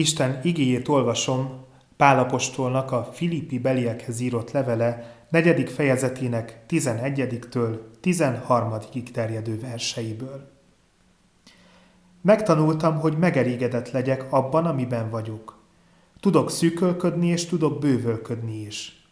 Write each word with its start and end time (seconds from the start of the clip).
Isten 0.00 0.40
igéjét 0.42 0.88
olvasom 0.88 1.64
Pálapostolnak 1.96 2.92
a 2.92 3.04
Filippi 3.12 3.58
beliekhez 3.58 4.20
írott 4.20 4.50
levele 4.50 5.16
negyedik 5.30 5.68
fejezetének 5.68 6.64
11-től 6.68 7.78
13 8.00 8.74
terjedő 9.12 9.60
verseiből. 9.60 10.50
Megtanultam, 12.20 12.98
hogy 12.98 13.18
megerégedett 13.18 13.90
legyek 13.90 14.32
abban, 14.32 14.66
amiben 14.66 15.10
vagyok. 15.10 15.58
Tudok 16.20 16.50
szűkölködni, 16.50 17.28
és 17.28 17.46
tudok 17.46 17.78
bővölködni 17.78 18.60
is. 18.60 19.06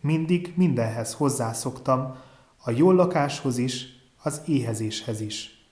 Mindig 0.00 0.52
mindenhez 0.56 1.14
hozzászoktam, 1.14 2.16
a 2.64 2.70
jó 2.70 2.92
lakáshoz 2.92 3.58
is, 3.58 3.86
az 4.22 4.40
éhezéshez 4.46 5.20
is. 5.20 5.66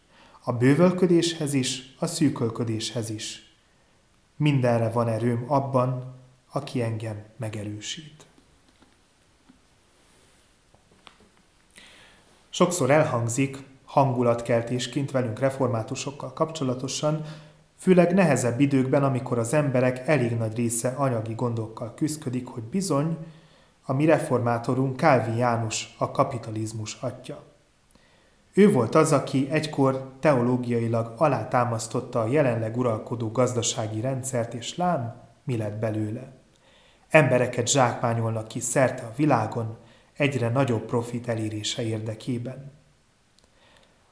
A 0.45 0.53
bővölködéshez 0.53 1.55
is, 1.55 1.95
a 1.99 2.07
szűkölködéshez 2.07 3.11
is. 3.11 3.50
Mindenre 4.41 4.91
van 4.91 5.09
erőm 5.09 5.45
abban, 5.49 6.15
aki 6.53 6.83
engem 6.83 7.25
megerősít. 7.37 8.27
Sokszor 12.51 12.91
elhangzik 12.91 13.59
hangulatkeltésként 13.85 15.11
velünk 15.11 15.39
reformátusokkal 15.39 16.33
kapcsolatosan, 16.33 17.25
főleg 17.77 18.15
nehezebb 18.15 18.61
időkben, 18.61 19.05
amikor 19.05 19.39
az 19.39 19.55
emberek 19.55 20.09
elég 20.09 20.37
nagy 20.37 20.57
része 20.57 20.89
anyagi 20.89 21.35
gondokkal 21.35 21.95
küzdik, 21.95 22.47
hogy 22.47 22.63
bizony, 22.63 23.17
a 23.85 23.93
mi 23.93 24.05
reformátorunk 24.05 24.97
Kálvin 24.97 25.37
János 25.37 25.95
a 25.99 26.11
kapitalizmus 26.11 26.95
atya. 27.01 27.50
Ő 28.55 28.73
volt 28.73 28.95
az, 28.95 29.13
aki 29.13 29.49
egykor 29.51 30.13
teológiailag 30.21 31.15
alátámasztotta 31.17 32.21
a 32.21 32.27
jelenleg 32.27 32.77
uralkodó 32.77 33.31
gazdasági 33.31 34.01
rendszert, 34.01 34.55
és 34.55 34.77
lám, 34.77 35.15
mi 35.45 35.57
lett 35.57 35.79
belőle. 35.79 36.33
Embereket 37.09 37.69
zsákmányolnak 37.69 38.49
ki 38.49 38.61
szerte 38.61 39.03
a 39.03 39.13
világon, 39.17 39.77
egyre 40.17 40.49
nagyobb 40.49 40.85
profit 40.85 41.29
elérése 41.29 41.83
érdekében. 41.83 42.73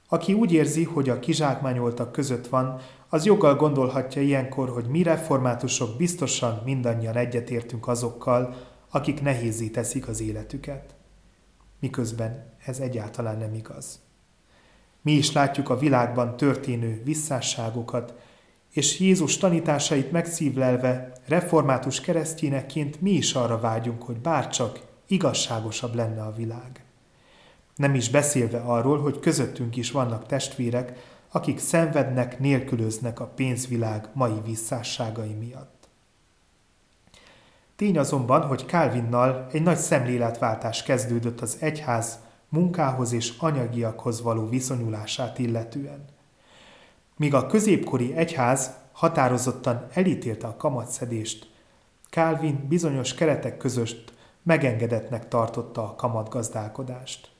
Aki 0.08 0.32
úgy 0.32 0.52
érzi, 0.52 0.84
hogy 0.84 1.08
a 1.08 1.18
kizsákmányoltak 1.18 2.12
között 2.12 2.46
van, 2.46 2.80
az 3.08 3.24
joggal 3.24 3.56
gondolhatja 3.56 4.22
ilyenkor, 4.22 4.68
hogy 4.68 4.86
mi 4.86 5.02
reformátusok 5.02 5.96
biztosan 5.96 6.62
mindannyian 6.64 7.16
egyetértünk 7.16 7.88
azokkal, 7.88 8.54
akik 8.90 9.22
nehézé 9.22 9.68
teszik 9.68 10.08
az 10.08 10.20
életüket. 10.20 10.94
Miközben 11.80 12.52
ez 12.64 12.78
egyáltalán 12.80 13.38
nem 13.38 13.54
igaz. 13.54 14.07
Mi 15.02 15.12
is 15.12 15.32
látjuk 15.32 15.70
a 15.70 15.78
világban 15.78 16.36
történő 16.36 17.02
visszásságokat, 17.04 18.14
és 18.70 19.00
Jézus 19.00 19.36
tanításait 19.36 20.12
megszívlelve 20.12 21.12
református 21.26 22.00
keresztényekként 22.00 23.00
mi 23.00 23.10
is 23.10 23.34
arra 23.34 23.60
vágyunk, 23.60 24.02
hogy 24.02 24.18
bárcsak 24.18 24.80
igazságosabb 25.06 25.94
lenne 25.94 26.22
a 26.22 26.34
világ. 26.34 26.84
Nem 27.76 27.94
is 27.94 28.10
beszélve 28.10 28.58
arról, 28.58 29.00
hogy 29.00 29.18
közöttünk 29.20 29.76
is 29.76 29.90
vannak 29.90 30.26
testvérek, 30.26 31.16
akik 31.30 31.58
szenvednek, 31.58 32.38
nélkülöznek 32.38 33.20
a 33.20 33.26
pénzvilág 33.26 34.08
mai 34.12 34.40
visszásságai 34.44 35.32
miatt. 35.32 35.88
Tény 37.76 37.98
azonban, 37.98 38.46
hogy 38.46 38.64
Calvinnal 38.66 39.46
egy 39.52 39.62
nagy 39.62 39.76
szemléletváltás 39.76 40.82
kezdődött 40.82 41.40
az 41.40 41.56
egyház 41.60 42.18
munkához 42.48 43.12
és 43.12 43.32
anyagiakhoz 43.38 44.22
való 44.22 44.48
viszonyulását 44.48 45.38
illetően. 45.38 46.04
Míg 47.16 47.34
a 47.34 47.46
középkori 47.46 48.14
egyház 48.16 48.70
határozottan 48.92 49.86
elítélte 49.92 50.46
a 50.46 50.56
kamatszedést, 50.56 51.50
Calvin 52.10 52.66
bizonyos 52.68 53.14
keretek 53.14 53.56
között 53.56 54.12
megengedetnek 54.42 55.28
tartotta 55.28 55.82
a 55.82 55.94
kamatgazdálkodást. 55.94 57.30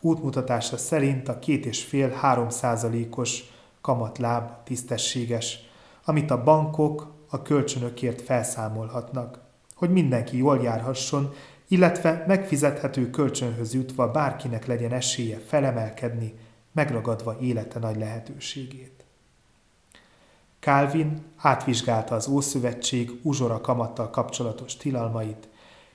Útmutatása 0.00 0.76
szerint 0.76 1.28
a 1.28 1.38
két 1.38 1.66
és 1.66 1.84
fél 1.84 2.10
három 2.10 2.48
százalékos 2.48 3.42
kamatláb 3.80 4.50
tisztességes, 4.64 5.58
amit 6.04 6.30
a 6.30 6.42
bankok 6.42 7.12
a 7.30 7.42
kölcsönökért 7.42 8.22
felszámolhatnak, 8.22 9.38
hogy 9.74 9.90
mindenki 9.90 10.36
jól 10.36 10.62
járhasson, 10.62 11.32
illetve 11.68 12.24
megfizethető 12.26 13.10
kölcsönhöz 13.10 13.74
jutva 13.74 14.10
bárkinek 14.10 14.66
legyen 14.66 14.92
esélye 14.92 15.38
felemelkedni, 15.46 16.34
megragadva 16.72 17.36
élete 17.40 17.78
nagy 17.78 17.96
lehetőségét. 17.96 19.04
Calvin 20.60 21.22
átvizsgálta 21.36 22.14
az 22.14 22.28
Ószövetség 22.28 23.10
uzsora 23.22 23.60
kamattal 23.60 24.10
kapcsolatos 24.10 24.76
tilalmait, 24.76 25.48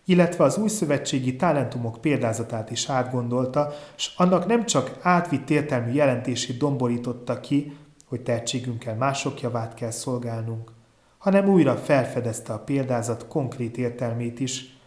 illetve 0.05 0.43
az 0.43 0.57
új 0.57 0.67
szövetségi 0.67 1.35
talentumok 1.35 2.01
példázatát 2.01 2.71
is 2.71 2.89
átgondolta, 2.89 3.73
és 3.97 4.13
annak 4.17 4.45
nem 4.45 4.65
csak 4.65 4.97
átvitt 5.01 5.49
értelmű 5.49 5.91
jelentését 5.91 6.57
domborította 6.57 7.39
ki, 7.39 7.77
hogy 8.05 8.21
tehetségünkkel 8.21 8.95
mások 8.95 9.41
javát 9.41 9.73
kell 9.73 9.91
szolgálnunk, 9.91 10.71
hanem 11.17 11.49
újra 11.49 11.75
felfedezte 11.75 12.53
a 12.53 12.59
példázat 12.59 13.27
konkrét 13.27 13.77
értelmét 13.77 14.39
is, 14.39 14.80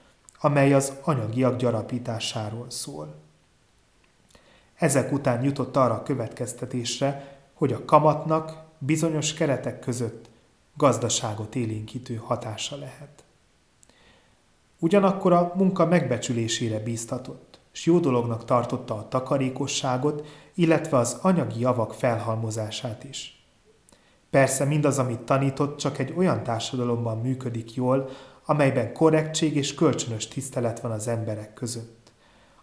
amely 0.44 0.72
az 0.72 0.92
anyagiak 1.02 1.56
gyarapításáról 1.56 2.66
szól. 2.68 3.14
Ezek 4.74 5.12
után 5.12 5.42
jutott 5.42 5.76
arra 5.76 5.94
a 5.94 6.02
következtetésre, 6.02 7.38
hogy 7.54 7.72
a 7.72 7.84
kamatnak 7.84 8.62
bizonyos 8.78 9.34
keretek 9.34 9.78
között 9.78 10.30
gazdaságot 10.76 11.54
élénkítő 11.54 12.14
hatása 12.14 12.76
lehet. 12.76 13.24
Ugyanakkor 14.78 15.32
a 15.32 15.52
munka 15.54 15.86
megbecsülésére 15.86 16.78
bíztatott, 16.78 17.60
és 17.72 17.86
jó 17.86 17.98
dolognak 17.98 18.44
tartotta 18.44 18.94
a 18.94 19.08
takarékosságot, 19.08 20.26
illetve 20.54 20.96
az 20.96 21.18
anyagi 21.22 21.60
javak 21.60 21.94
felhalmozását 21.94 23.04
is. 23.04 23.44
Persze 24.30 24.64
mindaz, 24.64 24.98
amit 24.98 25.20
tanított, 25.20 25.78
csak 25.78 25.98
egy 25.98 26.14
olyan 26.16 26.42
társadalomban 26.42 27.20
működik 27.20 27.74
jól, 27.74 28.08
amelyben 28.44 28.92
korrektség 28.92 29.56
és 29.56 29.74
kölcsönös 29.74 30.28
tisztelet 30.28 30.80
van 30.80 30.90
az 30.90 31.08
emberek 31.08 31.54
között, 31.54 32.12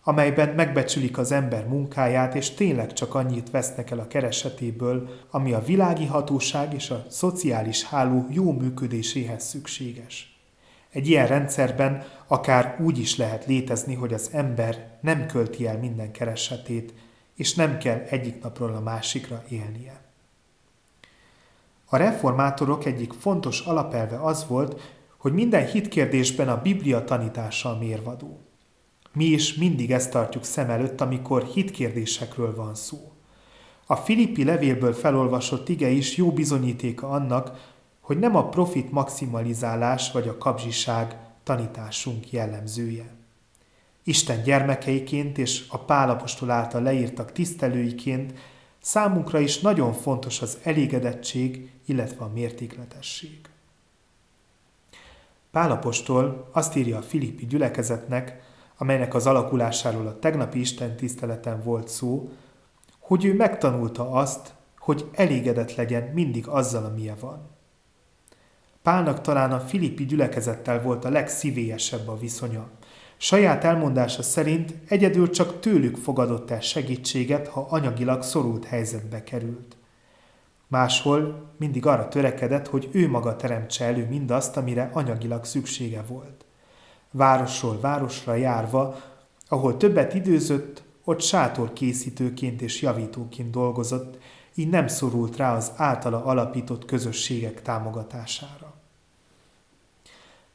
amelyben 0.03 0.49
megbecsülik 0.49 1.17
az 1.17 1.31
ember 1.31 1.67
munkáját, 1.67 2.35
és 2.35 2.49
tényleg 2.49 2.93
csak 2.93 3.15
annyit 3.15 3.49
vesznek 3.49 3.91
el 3.91 3.99
a 3.99 4.07
keresetéből, 4.07 5.09
ami 5.29 5.53
a 5.53 5.63
világi 5.63 6.05
hatóság 6.05 6.73
és 6.73 6.89
a 6.89 7.05
szociális 7.09 7.83
háló 7.83 8.25
jó 8.29 8.51
működéséhez 8.51 9.43
szükséges. 9.43 10.39
Egy 10.89 11.07
ilyen 11.07 11.27
rendszerben 11.27 12.03
akár 12.27 12.77
úgy 12.79 12.99
is 12.99 13.17
lehet 13.17 13.45
létezni, 13.45 13.95
hogy 13.95 14.13
az 14.13 14.29
ember 14.33 14.97
nem 15.01 15.25
költi 15.25 15.67
el 15.67 15.77
minden 15.77 16.11
keresetét, 16.11 16.93
és 17.35 17.53
nem 17.53 17.77
kell 17.77 18.03
egyik 18.09 18.43
napról 18.43 18.73
a 18.73 18.79
másikra 18.79 19.43
élnie. 19.49 20.01
A 21.85 21.97
reformátorok 21.97 22.85
egyik 22.85 23.13
fontos 23.13 23.59
alapelve 23.59 24.19
az 24.21 24.47
volt, 24.47 24.81
hogy 25.21 25.33
minden 25.33 25.67
hitkérdésben 25.67 26.49
a 26.49 26.61
Biblia 26.61 27.03
tanítása 27.03 27.69
a 27.69 27.77
mérvadó. 27.77 28.39
Mi 29.13 29.25
is 29.25 29.53
mindig 29.53 29.91
ezt 29.91 30.11
tartjuk 30.11 30.43
szem 30.43 30.69
előtt, 30.69 31.01
amikor 31.01 31.43
hitkérdésekről 31.43 32.55
van 32.55 32.75
szó. 32.75 33.11
A 33.85 33.95
Filippi 33.95 34.43
levélből 34.43 34.93
felolvasott 34.93 35.69
ige 35.69 35.89
is 35.89 36.15
jó 36.15 36.31
bizonyítéka 36.31 37.09
annak, 37.09 37.73
hogy 37.99 38.19
nem 38.19 38.35
a 38.35 38.49
profit 38.49 38.91
maximalizálás 38.91 40.11
vagy 40.11 40.27
a 40.27 40.37
kapzsiság 40.37 41.17
tanításunk 41.43 42.31
jellemzője. 42.31 43.15
Isten 44.03 44.43
gyermekeiként 44.43 45.37
és 45.37 45.65
a 45.69 45.77
Pálapostól 45.77 46.49
által 46.49 46.81
leírtak 46.81 47.31
tisztelőiként 47.31 48.33
számunkra 48.79 49.39
is 49.39 49.59
nagyon 49.59 49.93
fontos 49.93 50.41
az 50.41 50.57
elégedettség, 50.63 51.71
illetve 51.85 52.23
a 52.23 52.31
mértékletesség. 52.33 53.50
Pálapostól 55.51 56.49
azt 56.51 56.75
írja 56.75 56.97
a 56.97 57.01
Filippi 57.01 57.45
gyülekezetnek, 57.45 58.39
amelynek 58.77 59.13
az 59.13 59.27
alakulásáról 59.27 60.07
a 60.07 60.19
tegnapi 60.19 60.59
Isten 60.59 60.95
tiszteleten 60.95 61.63
volt 61.63 61.87
szó, 61.87 62.29
hogy 62.99 63.25
ő 63.25 63.35
megtanulta 63.35 64.11
azt, 64.11 64.53
hogy 64.79 65.09
elégedett 65.11 65.75
legyen 65.75 66.11
mindig 66.13 66.47
azzal, 66.47 66.85
amilyen 66.85 67.17
van. 67.19 67.49
Pálnak 68.81 69.21
talán 69.21 69.51
a 69.51 69.59
filippi 69.59 70.05
gyülekezettel 70.05 70.81
volt 70.81 71.05
a 71.05 71.09
legszívélyesebb 71.09 72.07
a 72.07 72.17
viszonya. 72.17 72.69
Saját 73.17 73.63
elmondása 73.63 74.21
szerint 74.23 74.73
egyedül 74.87 75.29
csak 75.29 75.59
tőlük 75.59 75.97
fogadott 75.97 76.51
el 76.51 76.61
segítséget, 76.61 77.47
ha 77.47 77.67
anyagilag 77.69 78.23
szorult 78.23 78.65
helyzetbe 78.65 79.23
került. 79.23 79.75
Máshol 80.71 81.49
mindig 81.57 81.85
arra 81.85 82.07
törekedett, 82.07 82.67
hogy 82.67 82.89
ő 82.91 83.09
maga 83.09 83.35
teremtse 83.35 83.85
elő 83.85 84.07
mindazt, 84.07 84.57
amire 84.57 84.89
anyagilag 84.93 85.45
szüksége 85.45 86.03
volt. 86.07 86.45
Városról 87.11 87.79
városra 87.79 88.35
járva, 88.35 88.99
ahol 89.47 89.77
többet 89.77 90.13
időzött, 90.13 90.83
ott 91.03 91.21
sátor 91.21 91.73
készítőként 91.73 92.61
és 92.61 92.81
javítóként 92.81 93.51
dolgozott, 93.51 94.17
így 94.55 94.69
nem 94.69 94.87
szorult 94.87 95.37
rá 95.37 95.55
az 95.55 95.71
általa 95.75 96.23
alapított 96.23 96.85
közösségek 96.85 97.61
támogatására. 97.61 98.73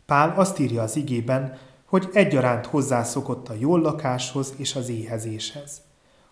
Pál 0.06 0.34
azt 0.36 0.58
írja 0.58 0.82
az 0.82 0.96
igében, 0.96 1.58
hogy 1.84 2.08
egyaránt 2.12 2.66
hozzászokott 2.66 3.48
a 3.48 3.54
jól 3.58 3.80
lakáshoz 3.80 4.54
és 4.56 4.74
az 4.74 4.88
éhezéshez, 4.88 5.80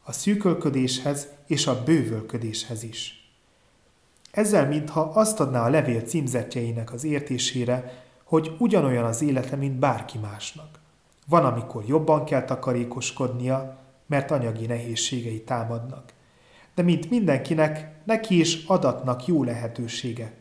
a 0.02 0.12
szűkölködéshez 0.12 1.28
és 1.46 1.66
a 1.66 1.82
bővölködéshez 1.82 2.82
is. 2.82 3.23
Ezzel 4.34 4.68
mintha 4.68 5.00
azt 5.00 5.40
adná 5.40 5.64
a 5.64 5.68
levél 5.68 6.00
címzetjeinek 6.00 6.92
az 6.92 7.04
értésére, 7.04 8.02
hogy 8.24 8.56
ugyanolyan 8.58 9.04
az 9.04 9.22
élete, 9.22 9.56
mint 9.56 9.78
bárki 9.78 10.18
másnak. 10.18 10.80
Van, 11.26 11.44
amikor 11.44 11.84
jobban 11.86 12.24
kell 12.24 12.44
takarékoskodnia, 12.44 13.78
mert 14.06 14.30
anyagi 14.30 14.66
nehézségei 14.66 15.42
támadnak. 15.42 16.12
De 16.74 16.82
mint 16.82 17.10
mindenkinek, 17.10 17.90
neki 18.04 18.38
is 18.38 18.64
adatnak 18.66 19.26
jó 19.26 19.44
lehetőségek, 19.44 20.34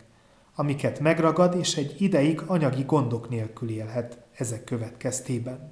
amiket 0.55 0.99
megragad, 0.99 1.55
és 1.55 1.75
egy 1.75 2.01
ideig 2.01 2.41
anyagi 2.45 2.83
gondok 2.83 3.29
nélkül 3.29 3.69
élhet 3.69 4.17
ezek 4.35 4.63
következtében. 4.63 5.71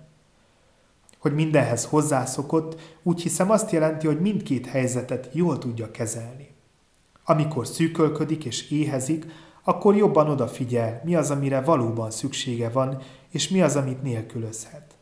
Hogy 1.18 1.34
mindenhez 1.34 1.86
hozzászokott, 1.86 2.80
úgy 3.04 3.22
hiszem 3.22 3.52
azt 3.52 3.72
jelenti, 3.72 4.08
hogy 4.08 4.20
mindkét 4.20 4.66
helyzetet 4.66 5.30
jól 5.32 5.58
tudja 5.58 5.92
kezelni. 5.92 6.51
Amikor 7.24 7.68
szűkölködik 7.68 8.46
és 8.46 8.72
éhezik, 8.72 9.26
akkor 9.64 9.96
jobban 9.96 10.30
odafigyel, 10.30 11.02
mi 11.04 11.16
az, 11.16 11.32
amire 11.32 11.62
valóban 11.62 12.12
szüksége 12.12 12.70
van, 12.70 13.02
és 13.30 13.50
mi 13.50 13.62
az, 13.62 13.76
amit 13.76 14.04
nélkülözhet. 14.04 14.96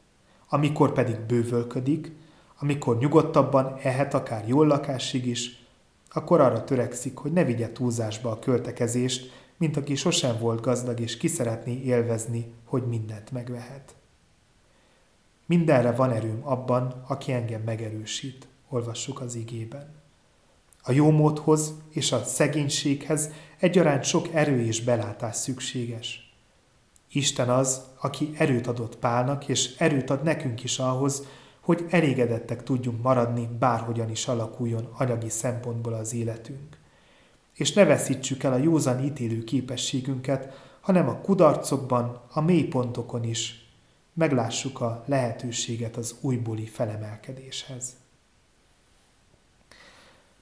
Amikor 0.50 0.94
pedig 0.94 1.19
bővölködik, 1.19 2.12
amikor 2.60 2.98
nyugodtabban 2.98 3.75
ehet 3.81 4.13
akár 4.13 4.48
jól 4.48 4.68
lakásig 4.68 5.25
is, 5.25 5.63
akkor 6.10 6.42
arra 6.42 6.63
törekszik, 6.63 7.18
hogy 7.18 7.31
ne 7.31 7.44
vigye 7.44 7.71
túlzásba 7.71 8.31
a 8.31 8.39
költekezést, 8.39 9.31
mint 9.57 9.77
aki 9.77 9.95
sosem 9.95 10.39
volt 10.39 10.62
gazdag 10.62 11.00
és 11.00 11.18
ki 11.18 11.27
szeretné 11.27 11.81
élvezni, 11.81 12.54
hogy 12.66 12.88
mindent 12.88 13.31
megvehet. 13.31 13.95
Mindenre 15.45 15.92
van 15.92 16.12
erőm 16.12 16.39
abban, 16.44 17.04
aki 17.07 17.31
engem 17.31 17.62
megerősít, 17.62 18.48
olvassuk 18.69 19.21
az 19.21 19.36
igében. 19.36 19.98
A 20.81 20.91
jómódhoz 20.91 21.73
és 21.89 22.11
a 22.11 22.23
szegénységhez 22.23 23.29
egyaránt 23.59 24.03
sok 24.03 24.27
erő 24.33 24.61
és 24.61 24.83
belátás 24.83 25.35
szükséges. 25.35 26.33
Isten 27.11 27.49
az, 27.49 27.81
aki 28.01 28.31
erőt 28.37 28.67
adott 28.67 28.97
Pálnak, 28.97 29.47
és 29.47 29.75
erőt 29.77 30.09
ad 30.09 30.23
nekünk 30.23 30.63
is 30.63 30.79
ahhoz, 30.79 31.23
hogy 31.59 31.85
elégedettek 31.89 32.63
tudjunk 32.63 33.01
maradni, 33.01 33.49
bárhogyan 33.59 34.09
is 34.09 34.27
alakuljon 34.27 34.89
anyagi 34.97 35.29
szempontból 35.29 35.93
az 35.93 36.13
életünk. 36.13 36.77
És 37.53 37.73
ne 37.73 37.83
veszítsük 37.83 38.43
el 38.43 38.53
a 38.53 38.57
józan 38.57 39.03
ítélő 39.03 39.43
képességünket, 39.43 40.53
hanem 40.81 41.09
a 41.09 41.21
kudarcokban, 41.21 42.21
a 42.31 42.41
mélypontokon 42.41 43.23
is 43.23 43.69
meglássuk 44.13 44.81
a 44.81 45.03
lehetőséget 45.05 45.97
az 45.97 46.15
újbóli 46.21 46.65
felemelkedéshez. 46.65 47.98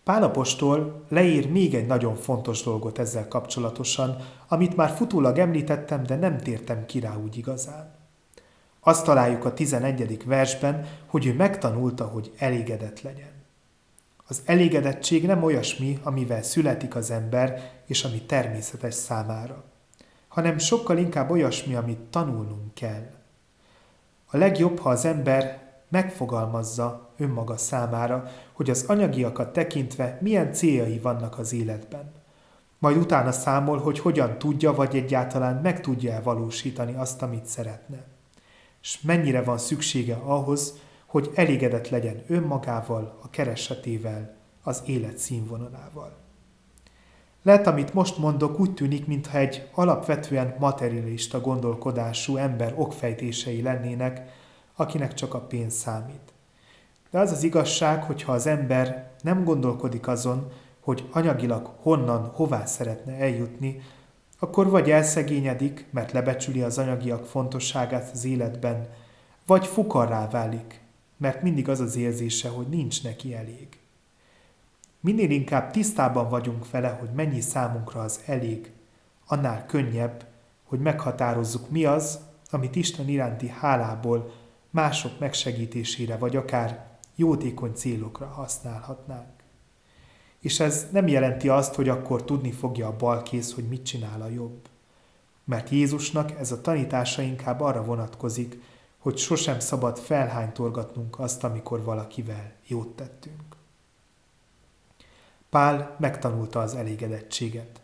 Pálapostól 0.08 1.04
leír 1.10 1.52
még 1.52 1.76
egy 1.76 1.86
nagyon 1.86 2.16
fontos 2.16 2.64
dolgot 2.64 3.00
ezzel 3.00 3.28
kapcsolatosan, 3.28 4.18
amit 4.48 4.76
már 4.76 4.90
futólag 4.90 5.38
említettem, 5.38 6.04
de 6.04 6.16
nem 6.16 6.38
tértem 6.38 6.86
ki 6.86 7.00
rá 7.00 7.16
úgy 7.18 7.38
igazán. 7.38 7.96
Azt 8.80 9.06
találjuk 9.06 9.46
a 9.46 9.54
11. 9.54 10.26
versben, 10.26 10.86
hogy 11.06 11.26
ő 11.26 11.34
megtanulta, 11.34 12.06
hogy 12.06 12.32
elégedett 12.38 13.02
legyen. 13.02 13.32
Az 14.28 14.42
elégedettség 14.46 15.26
nem 15.26 15.44
olyasmi, 15.44 16.00
amivel 16.04 16.44
születik 16.44 16.96
az 16.96 17.12
ember, 17.12 17.72
és 17.86 18.04
ami 18.04 18.22
természetes 18.22 18.94
számára, 18.94 19.64
hanem 20.28 20.58
sokkal 20.58 20.98
inkább 20.98 21.30
olyasmi, 21.30 21.76
amit 21.76 22.00
tanulnunk 22.00 22.74
kell. 22.74 23.10
A 24.26 24.38
legjobb, 24.38 24.80
ha 24.80 24.90
az 24.90 25.06
ember 25.06 25.62
megfogalmazza 25.90 27.07
önmaga 27.18 27.58
számára, 27.58 28.32
hogy 28.54 28.70
az 28.70 28.84
anyagiakat 28.88 29.54
tekintve 29.54 30.18
milyen 30.22 30.54
céljai 30.54 31.00
vannak 31.00 31.40
az 31.40 31.54
életben. 31.54 32.12
Majd 32.80 32.98
utána 32.98 33.32
számol, 33.32 33.78
hogy 33.78 34.00
hogyan 34.00 34.38
tudja, 34.38 34.74
vagy 34.74 34.96
egyáltalán 34.96 35.62
meg 35.62 35.82
tudja 35.82 36.22
valósítani 36.24 36.94
azt, 36.96 37.22
amit 37.22 37.46
szeretne. 37.46 38.06
És 38.82 39.02
mennyire 39.02 39.42
van 39.42 39.58
szüksége 39.58 40.16
ahhoz, 40.16 40.74
hogy 41.06 41.32
elégedett 41.36 41.90
legyen 41.90 42.24
önmagával, 42.28 43.18
a 43.22 43.30
keresetével, 43.30 44.36
az 44.64 44.82
élet 44.86 45.18
színvonalával. 45.18 46.16
Lehet, 47.44 47.68
amit 47.68 47.94
most 47.94 48.18
mondok, 48.18 48.60
úgy 48.60 48.74
tűnik, 48.74 49.08
mintha 49.08 49.38
egy 49.38 49.68
alapvetően 49.74 50.56
materialista 50.60 51.42
gondolkodású 51.42 52.36
ember 52.38 52.74
okfejtései 52.76 53.62
lennének, 53.62 54.30
akinek 54.76 55.14
csak 55.14 55.34
a 55.34 55.40
pénz 55.40 55.74
számít. 55.74 56.34
De 57.10 57.20
az 57.20 57.32
az 57.32 57.44
igazság, 57.44 58.04
hogyha 58.04 58.32
az 58.32 58.48
ember 58.48 59.12
nem 59.22 59.44
gondolkodik 59.44 60.08
azon, 60.08 60.52
hogy 60.80 61.08
anyagilag 61.12 61.74
honnan, 61.82 62.26
hová 62.26 62.66
szeretne 62.66 63.14
eljutni, 63.14 63.82
akkor 64.40 64.70
vagy 64.70 64.92
elszegényedik, 64.92 65.86
mert 65.92 66.12
lebecsüli 66.12 66.62
az 66.62 66.78
anyagiak 66.78 67.26
fontosságát 67.26 68.10
az 68.14 68.26
életben, 68.26 68.88
vagy 69.46 69.66
fukarrá 69.66 70.30
válik, 70.30 70.82
mert 71.18 71.42
mindig 71.42 71.70
az 71.70 71.80
az 71.80 71.96
érzése, 71.96 72.50
hogy 72.50 72.68
nincs 72.68 73.04
neki 73.04 73.36
elég. 73.36 73.68
Minél 75.00 75.30
inkább 75.30 75.72
tisztában 75.72 76.30
vagyunk 76.30 76.72
vele, 76.72 76.90
hogy 77.00 77.10
mennyi 77.16 77.42
számunkra 77.42 78.02
az 78.02 78.20
elég, 78.26 78.72
annál 79.28 79.66
könnyebb, 79.66 80.26
hogy 80.64 80.80
meghatározzuk, 80.80 81.70
mi 81.70 81.86
az, 81.86 82.20
amit 82.50 82.76
Isten 82.76 83.10
iránti 83.10 83.48
hálából 83.48 84.32
mások 84.70 85.20
megsegítésére, 85.20 86.18
vagy 86.18 86.36
akár 86.36 86.86
jótékony 87.18 87.74
célokra 87.74 88.26
használhatnánk. 88.26 89.36
És 90.40 90.60
ez 90.60 90.88
nem 90.92 91.08
jelenti 91.08 91.50
azt, 91.50 91.76
hogy 91.76 91.90
akkor 91.90 92.24
tudni 92.24 92.52
fogja 92.52 92.88
a 92.88 92.96
bal 92.96 93.24
kéz, 93.24 93.54
hogy 93.54 93.68
mit 93.68 93.86
csinál 93.86 94.22
a 94.22 94.30
jobb. 94.30 94.70
Mert 95.44 95.70
Jézusnak 95.70 96.32
ez 96.32 96.52
a 96.52 96.62
tanítása 96.62 97.22
inkább 97.22 97.62
arra 97.62 97.84
vonatkozik, 97.84 98.62
hogy 98.98 99.18
sosem 99.18 99.60
szabad 99.60 99.98
felhánytorgatnunk 99.98 101.20
azt, 101.20 101.44
amikor 101.44 101.84
valakivel 101.84 102.54
jót 102.68 102.96
tettünk. 102.96 103.56
Pál 105.50 105.96
megtanulta 106.00 106.60
az 106.60 106.76
elégedettséget. 106.76 107.82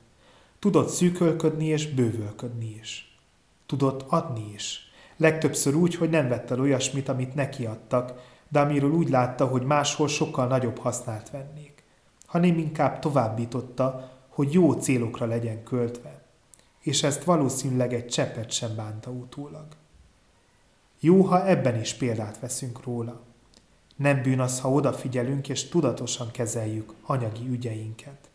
Tudott 0.59 0.89
szűkölködni 0.89 1.65
és 1.65 1.93
bővölködni 1.93 2.77
is. 2.81 3.17
Tudott 3.65 4.01
adni 4.07 4.51
is. 4.53 4.91
Legtöbbször 5.17 5.75
úgy, 5.75 5.95
hogy 5.95 6.09
nem 6.09 6.27
vett 6.27 6.51
el 6.51 6.59
olyasmit, 6.59 7.09
amit 7.09 7.35
neki 7.35 7.65
adtak, 7.65 8.32
de 8.53 8.59
amiről 8.59 8.91
úgy 8.91 9.09
látta, 9.09 9.45
hogy 9.45 9.61
máshol 9.61 10.07
sokkal 10.07 10.47
nagyobb 10.47 10.77
hasznát 10.77 11.29
vennék, 11.29 11.83
hanem 12.25 12.57
inkább 12.57 12.99
továbbította, 12.99 14.11
hogy 14.29 14.53
jó 14.53 14.71
célokra 14.71 15.25
legyen 15.25 15.63
költve, 15.63 16.21
és 16.79 17.03
ezt 17.03 17.23
valószínűleg 17.23 17.93
egy 17.93 18.07
cseppet 18.07 18.51
sem 18.51 18.75
bánta 18.75 19.09
utólag. 19.11 19.65
Jó, 20.99 21.21
ha 21.21 21.47
ebben 21.47 21.79
is 21.79 21.93
példát 21.93 22.39
veszünk 22.39 22.83
róla. 22.83 23.21
Nem 23.95 24.21
bűn 24.21 24.39
az, 24.39 24.59
ha 24.59 24.71
odafigyelünk 24.71 25.49
és 25.49 25.69
tudatosan 25.69 26.31
kezeljük 26.31 26.93
anyagi 27.05 27.47
ügyeinket. 27.49 28.29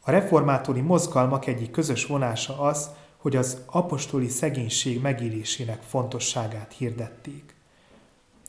A 0.00 0.10
reformátori 0.10 0.80
mozgalmak 0.80 1.46
egyik 1.46 1.70
közös 1.70 2.06
vonása 2.06 2.60
az, 2.60 2.90
hogy 3.16 3.36
az 3.36 3.58
apostoli 3.66 4.28
szegénység 4.28 5.00
megélésének 5.00 5.82
fontosságát 5.82 6.72
hirdették. 6.72 7.53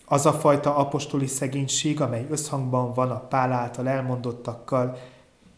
Az 0.06 0.26
a 0.26 0.34
fajta 0.34 0.76
apostoli 0.76 1.28
szegénység, 1.28 2.02
amely 2.02 2.28
összhangban 2.30 2.94
van 2.94 3.12
a 3.12 3.20
Pál 3.20 3.52
által 3.52 3.88
elmondottakkal, 3.88 4.98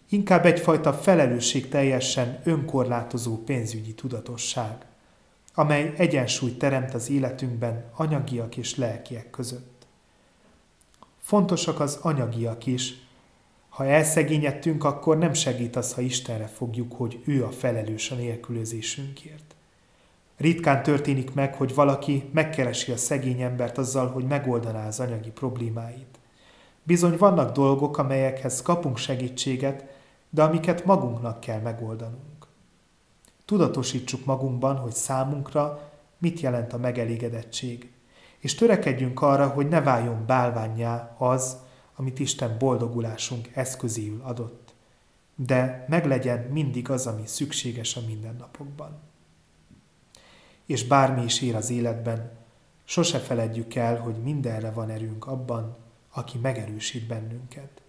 inkább 0.10 0.46
egyfajta 0.46 0.94
felelősség 0.94 1.70
teljesen 1.70 2.39
önkorlátozó 2.44 3.38
pénzügyi 3.38 3.94
tudatosság, 3.94 4.86
amely 5.54 5.94
egyensúlyt 5.98 6.58
teremt 6.58 6.94
az 6.94 7.10
életünkben 7.10 7.86
anyagiak 7.96 8.58
és 8.58 8.75
lelkiek 8.75 9.30
között. 9.30 9.88
Fontosak 11.22 11.80
az 11.80 12.00
anyagiak 12.01 12.66
is. 12.66 12.94
Ha 13.70 13.86
elszegényedtünk, 13.86 14.84
akkor 14.84 15.18
nem 15.18 15.34
segít 15.34 15.75
az, 15.75 15.94
ha 15.94 16.01
Istenre 16.01 16.48
fogjuk, 16.48 16.94
hogy 16.94 17.22
ő 17.25 17.46
a 17.46 17.51
felelős 17.51 18.12
a 18.12 18.16
nélkülözésünkért. 18.16 19.56
Ritkán 20.38 20.84
történik 20.84 21.34
meg, 21.34 21.56
hogy 21.56 21.75
valaki 21.75 22.29
megkeresi 22.34 22.91
a 22.91 22.98
szegény 22.98 23.41
embert 23.41 23.77
azzal, 23.77 24.08
hogy 24.08 24.24
megoldaná 24.24 24.88
az 24.88 25.00
anyagi 25.00 25.32
problémáit. 25.32 26.20
Bizony 26.84 27.17
vannak 27.17 27.51
dolgok, 27.51 27.98
amelyekhez 27.98 28.62
kapunk 28.62 28.98
segítséget, 28.98 29.84
de 30.29 30.44
amiket 30.44 30.86
magunknak 30.86 31.39
kell 31.39 31.60
megoldanunk. 31.60 32.48
Tudatosítsuk 33.46 34.25
magunkban, 34.25 34.75
hogy 34.75 34.94
számunkra 34.94 35.91
mit 36.17 36.39
jelent 36.39 36.74
a 36.74 36.77
megelégedettség, 36.77 37.91
és 38.39 38.56
törekedjünk 38.56 39.22
arra, 39.22 39.48
hogy 39.48 39.67
ne 39.67 39.82
váljon 39.82 40.25
bálványá 40.25 41.15
az, 41.17 41.58
amit 41.96 42.20
Isten 42.20 42.58
boldogulásunk 42.60 43.50
eszközéül 43.53 44.22
adott, 44.24 44.74
de 45.36 45.86
meglegyen 45.89 46.39
mindig 46.39 46.89
az, 46.89 47.08
ami 47.08 47.22
szükséges 47.25 47.96
a 47.96 48.01
mindennapokban. 48.08 49.00
És 50.67 50.83
bármi 50.83 51.24
is 51.24 51.41
ér 51.41 51.55
az 51.55 51.69
életben, 51.69 52.31
sose 52.83 53.19
feledjük 53.19 53.75
el, 53.75 54.00
hogy 54.00 54.15
mindenre 54.24 54.71
van 54.71 54.89
erőnk 54.89 55.27
abban, 55.27 55.77
aki 56.12 56.38
megerősít 56.38 57.07
bennünket. 57.07 57.81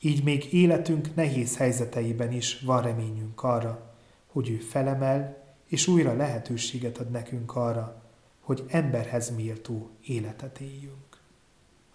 Így 0.00 0.24
még 0.24 0.52
életünk 0.52 1.14
nehéz 1.14 1.56
helyzeteiben 1.56 2.32
is 2.32 2.60
van 2.60 2.82
reményünk 2.82 3.42
arra, 3.42 3.94
hogy 4.26 4.50
ő 4.50 4.56
felemel, 4.56 5.42
és 5.66 5.86
újra 5.86 6.16
lehetőséget 6.16 6.98
ad 6.98 7.10
nekünk 7.10 7.56
arra, 7.56 8.02
hogy 8.40 8.64
emberhez 8.68 9.34
méltó 9.34 9.90
életet 10.02 10.60
éljünk. 10.60 11.20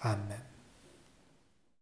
Amen. 0.01 0.48